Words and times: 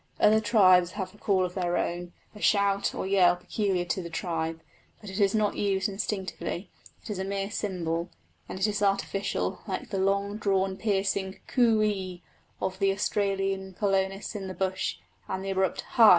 Other 0.19 0.39
tribes 0.39 0.93
have 0.93 1.13
a 1.13 1.19
call 1.19 1.45
of 1.45 1.53
their 1.53 1.77
own, 1.77 2.11
a 2.33 2.41
shout 2.41 2.95
or 2.95 3.05
yell 3.05 3.35
peculiar 3.35 3.85
to 3.85 4.01
the 4.01 4.09
tribe; 4.09 4.61
but 4.99 5.11
it 5.11 5.19
is 5.19 5.35
not 5.35 5.55
used 5.57 5.87
instinctively 5.87 6.71
it 7.03 7.11
is 7.11 7.19
a 7.19 7.23
mere 7.23 7.51
symbol, 7.51 8.09
and 8.49 8.57
is 8.57 8.81
artificial, 8.81 9.61
like 9.67 9.91
the 9.91 9.99
long 9.99 10.37
drawn 10.37 10.75
piercing 10.75 11.37
coo 11.45 11.83
ee 11.83 12.23
of 12.59 12.79
the 12.79 12.91
Australian 12.91 13.75
colonists 13.75 14.33
in 14.33 14.47
the 14.47 14.55
bush, 14.55 14.97
and 15.29 15.45
the 15.45 15.51
abrupt 15.51 15.81
Hi! 15.81 16.09